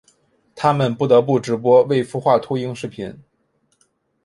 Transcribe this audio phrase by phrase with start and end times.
[0.55, 3.19] 他们不得不直播未孵化秃鹰视频。